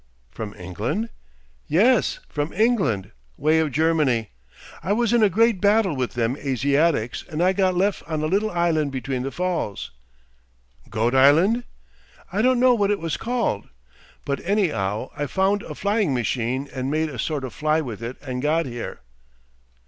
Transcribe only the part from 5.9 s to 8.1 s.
with them Asiatics, and I got lef'